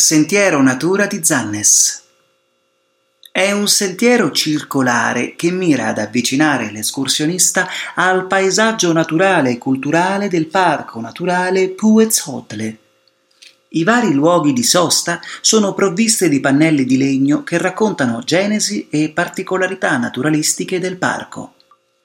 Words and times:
Sentiero 0.00 0.62
Natura 0.62 1.06
di 1.06 1.22
Zannes 1.22 2.02
è 3.30 3.52
un 3.52 3.68
sentiero 3.68 4.30
circolare 4.30 5.36
che 5.36 5.50
mira 5.50 5.88
ad 5.88 5.98
avvicinare 5.98 6.70
l'escursionista 6.70 7.68
al 7.96 8.26
paesaggio 8.26 8.94
naturale 8.94 9.50
e 9.50 9.58
culturale 9.58 10.28
del 10.28 10.46
Parco 10.46 11.00
Naturale 11.00 11.68
Puez-Hotle. 11.68 12.78
I 13.68 13.84
vari 13.84 14.14
luoghi 14.14 14.54
di 14.54 14.62
sosta 14.62 15.20
sono 15.42 15.74
provviste 15.74 16.30
di 16.30 16.40
pannelli 16.40 16.86
di 16.86 16.96
legno 16.96 17.44
che 17.44 17.58
raccontano 17.58 18.22
genesi 18.24 18.88
e 18.88 19.10
particolarità 19.10 19.98
naturalistiche 19.98 20.80
del 20.80 20.96
parco. 20.96 21.56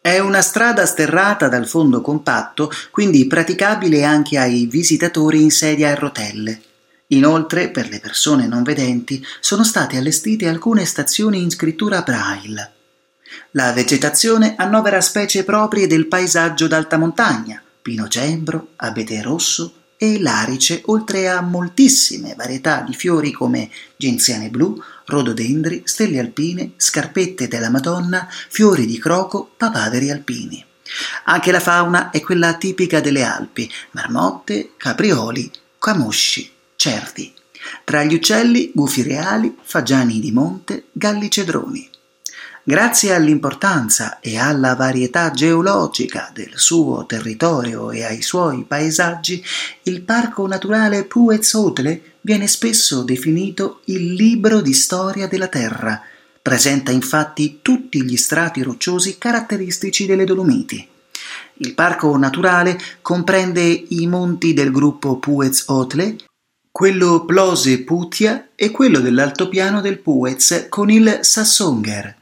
È 0.01 0.19
una 0.19 0.41
strada 0.41 0.85
sterrata 0.85 1.47
dal 1.47 1.65
fondo 1.65 2.01
compatto, 2.01 2.69
quindi 2.91 3.25
praticabile 3.25 4.03
anche 4.03 4.37
ai 4.37 4.65
visitatori 4.65 5.41
in 5.41 5.49
sedia 5.49 5.91
a 5.91 5.95
rotelle. 5.95 6.64
Inoltre, 7.07 7.69
per 7.69 7.87
le 7.89 7.99
persone 7.99 8.47
non 8.47 8.63
vedenti, 8.63 9.23
sono 9.39 9.63
state 9.63 9.97
allestite 9.97 10.47
alcune 10.47 10.85
stazioni 10.85 11.41
in 11.41 11.51
scrittura 11.51 12.01
braille. 12.01 12.71
La 13.51 13.73
vegetazione 13.73 14.55
annovera 14.57 15.01
specie 15.01 15.43
proprie 15.43 15.87
del 15.87 16.07
paesaggio 16.07 16.67
d'alta 16.67 16.97
montagna, 16.97 17.61
pino 17.81 18.07
cembro, 18.07 18.69
abete 18.77 19.21
rosso 19.21 19.73
e 19.97 20.19
larice, 20.19 20.81
oltre 20.85 21.29
a 21.29 21.41
moltissime 21.41 22.33
varietà 22.35 22.81
di 22.81 22.93
fiori 22.93 23.31
come 23.31 23.69
genziane 23.95 24.49
blu, 24.49 24.81
rododendri, 25.05 25.83
stelle 25.85 26.19
alpine, 26.19 26.71
scarpette 26.75 27.47
della 27.47 27.69
Madonna, 27.69 28.27
fiori 28.29 28.85
di 28.85 28.97
croco, 28.99 29.51
papaveri 29.55 30.11
alpini. 30.11 30.63
Anche 31.25 31.51
la 31.51 31.59
fauna 31.59 32.09
è 32.09 32.19
quella 32.21 32.55
tipica 32.55 32.99
delle 32.99 33.23
Alpi, 33.23 33.71
marmotte, 33.91 34.71
caprioli, 34.77 35.49
camosci, 35.79 36.51
certi. 36.85 37.33
Tra 37.83 38.03
gli 38.03 38.13
uccelli, 38.13 38.69
gufi 38.71 39.01
reali, 39.01 39.55
fagiani 39.59 40.19
di 40.19 40.31
monte, 40.31 40.85
galli 40.91 41.31
cedroni. 41.31 41.89
Grazie 42.63 43.15
all'importanza 43.15 44.19
e 44.19 44.37
alla 44.37 44.75
varietà 44.75 45.31
geologica 45.31 46.29
del 46.31 46.51
suo 46.57 47.07
territorio 47.07 47.89
e 47.89 48.03
ai 48.03 48.21
suoi 48.21 48.65
paesaggi, 48.67 49.43
il 49.83 50.01
Parco 50.01 50.45
Naturale 50.45 51.05
Puez-Hotle 51.05 52.17
viene 52.21 52.47
spesso 52.47 53.01
definito 53.01 53.81
il 53.85 54.13
libro 54.13 54.61
di 54.61 54.73
storia 54.73 55.27
della 55.27 55.47
Terra. 55.47 55.99
Presenta 56.39 56.91
infatti 56.91 57.59
tutti 57.63 58.03
gli 58.03 58.15
strati 58.15 58.61
rocciosi 58.61 59.17
caratteristici 59.17 60.05
delle 60.05 60.25
Dolomiti. 60.25 60.87
Il 61.57 61.73
parco 61.73 62.15
naturale 62.15 62.79
comprende 63.01 63.63
i 63.63 64.05
monti 64.05 64.53
del 64.53 64.69
gruppo 64.69 65.17
Puez-Hotle, 65.17 66.17
quello 66.75 67.23
Plose 67.23 67.85
Putia 67.85 68.49
e 68.53 68.69
quello 68.69 68.99
dell'altopiano 68.99 69.79
del 69.79 69.97
Puez 69.97 70.65
con 70.67 70.89
il 70.89 71.19
Sassonger. 71.21 72.13